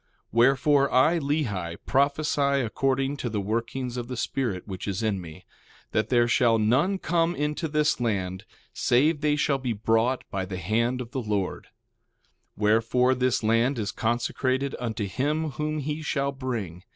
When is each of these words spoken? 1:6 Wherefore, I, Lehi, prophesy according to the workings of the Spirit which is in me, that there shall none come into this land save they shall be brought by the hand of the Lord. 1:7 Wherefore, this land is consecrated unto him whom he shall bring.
1:6 0.01 0.07
Wherefore, 0.31 0.91
I, 0.91 1.19
Lehi, 1.19 1.77
prophesy 1.85 2.65
according 2.65 3.17
to 3.17 3.29
the 3.29 3.39
workings 3.39 3.97
of 3.97 4.07
the 4.07 4.17
Spirit 4.17 4.67
which 4.67 4.87
is 4.87 5.03
in 5.03 5.21
me, 5.21 5.45
that 5.91 6.09
there 6.09 6.27
shall 6.27 6.57
none 6.57 6.97
come 6.97 7.35
into 7.35 7.67
this 7.67 7.99
land 7.99 8.43
save 8.73 9.21
they 9.21 9.35
shall 9.35 9.59
be 9.59 9.73
brought 9.73 10.23
by 10.31 10.43
the 10.43 10.57
hand 10.57 11.01
of 11.01 11.11
the 11.11 11.21
Lord. 11.21 11.65
1:7 11.65 11.71
Wherefore, 12.63 13.13
this 13.13 13.43
land 13.43 13.77
is 13.77 13.91
consecrated 13.91 14.75
unto 14.79 15.05
him 15.05 15.51
whom 15.51 15.77
he 15.77 16.01
shall 16.01 16.31
bring. 16.31 16.81